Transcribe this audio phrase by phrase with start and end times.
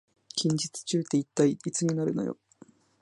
[0.29, 2.35] 近日中って一体いつになるのよ